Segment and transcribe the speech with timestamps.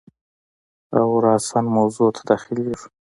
[0.97, 2.85] او راساً موضوع ته داخلیږو.